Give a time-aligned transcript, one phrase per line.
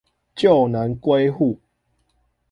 [0.35, 1.59] 就能歸戶